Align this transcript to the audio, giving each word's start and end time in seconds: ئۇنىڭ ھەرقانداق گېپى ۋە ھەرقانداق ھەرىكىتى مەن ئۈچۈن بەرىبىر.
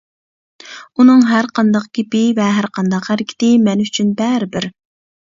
ئۇنىڭ 1.01 1.19
ھەرقانداق 1.31 1.83
گېپى 1.97 2.21
ۋە 2.39 2.47
ھەرقانداق 2.59 3.09
ھەرىكىتى 3.11 3.49
مەن 3.67 3.83
ئۈچۈن 3.85 4.15
بەرىبىر. 4.23 4.67